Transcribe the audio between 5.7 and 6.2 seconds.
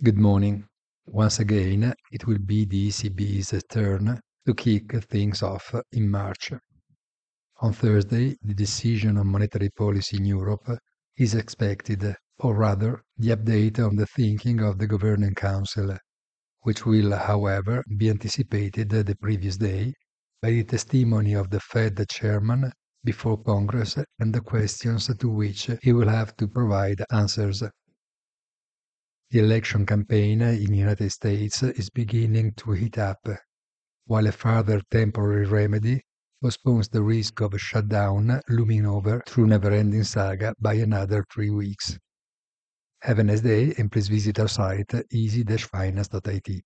in